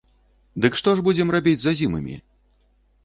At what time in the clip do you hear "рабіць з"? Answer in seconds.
1.35-1.75